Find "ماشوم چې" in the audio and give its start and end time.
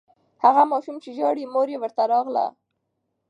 0.71-1.09